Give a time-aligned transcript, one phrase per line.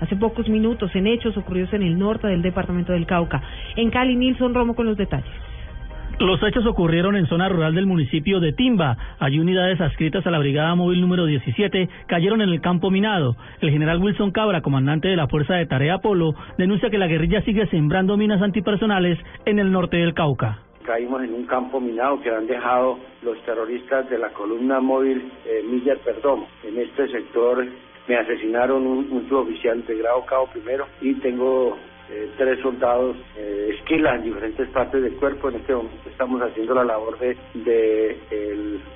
[0.00, 3.42] hace pocos minutos en hechos ocurridos en el norte del departamento del Cauca.
[3.76, 5.30] En Cali, Nilson Romo con los detalles.
[6.20, 8.94] Los hechos ocurrieron en zona rural del municipio de Timba.
[9.18, 13.36] Allí unidades adscritas a la Brigada Móvil número 17 cayeron en el campo minado.
[13.62, 17.40] El general Wilson Cabra, comandante de la Fuerza de Tarea Polo, denuncia que la guerrilla
[17.40, 20.58] sigue sembrando minas antipersonales en el norte del Cauca.
[20.84, 25.62] Caímos en un campo minado que han dejado los terroristas de la columna móvil eh,
[25.70, 26.44] Miller Perdón.
[26.64, 27.66] En este sector
[28.10, 31.78] me asesinaron un, suboficial de grado cabo primero y tengo
[32.10, 35.48] eh, tres soldados eh, esquilas en diferentes partes del cuerpo.
[35.48, 38.18] En este momento estamos haciendo la labor de,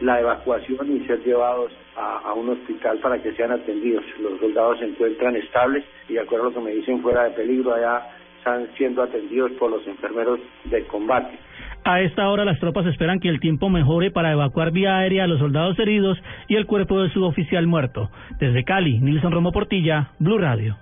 [0.00, 4.02] la evacuación y ser llevados a un hospital para que sean atendidos.
[4.18, 7.30] Los soldados se encuentran estables y de acuerdo a lo que me dicen fuera de
[7.32, 8.08] peligro allá
[8.38, 11.38] están siendo atendidos por los enfermeros de combate.
[11.84, 15.26] A esta hora las tropas esperan que el tiempo mejore para evacuar vía aérea a
[15.26, 16.16] los soldados heridos
[16.46, 18.08] y el cuerpo del suboficial muerto.
[18.38, 20.76] Desde Cali, Nilson Romo Portilla, Blue Radio.